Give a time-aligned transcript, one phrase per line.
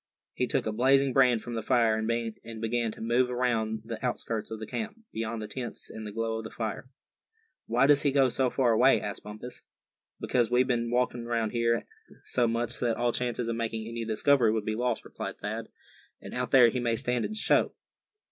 [0.33, 4.49] He took a blazing brand from the fire, and began to move around the outskirts
[4.49, 6.89] of the camp, beyond the tents and the glow of the fire.
[7.67, 9.61] "Why does he go so far away?" asked Bumpus.
[10.19, 11.85] "Because we've been walking around here
[12.23, 15.67] so much that all chance of making any discovery would be lost," replied Thad;
[16.19, 17.75] "and out there he may stand a show.